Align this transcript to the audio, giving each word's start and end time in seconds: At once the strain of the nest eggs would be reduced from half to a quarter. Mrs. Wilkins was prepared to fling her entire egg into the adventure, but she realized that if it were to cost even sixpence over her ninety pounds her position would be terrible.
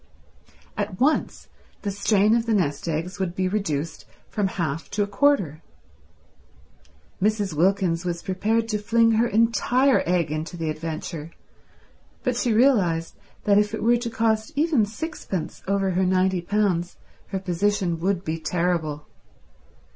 At 0.75 0.99
once 0.99 1.47
the 1.83 1.91
strain 1.91 2.35
of 2.35 2.47
the 2.47 2.55
nest 2.55 2.87
eggs 2.87 3.19
would 3.19 3.35
be 3.35 3.47
reduced 3.47 4.05
from 4.29 4.47
half 4.47 4.89
to 4.89 5.03
a 5.03 5.07
quarter. 5.07 5.61
Mrs. 7.21 7.53
Wilkins 7.53 8.03
was 8.03 8.23
prepared 8.23 8.67
to 8.69 8.79
fling 8.79 9.11
her 9.11 9.27
entire 9.27 10.01
egg 10.07 10.31
into 10.31 10.57
the 10.57 10.71
adventure, 10.71 11.29
but 12.23 12.35
she 12.35 12.51
realized 12.51 13.13
that 13.43 13.59
if 13.59 13.75
it 13.75 13.83
were 13.83 13.97
to 13.97 14.09
cost 14.09 14.51
even 14.55 14.87
sixpence 14.87 15.61
over 15.67 15.91
her 15.91 16.03
ninety 16.07 16.41
pounds 16.41 16.97
her 17.27 17.37
position 17.37 17.99
would 17.99 18.23
be 18.25 18.39
terrible. 18.39 19.05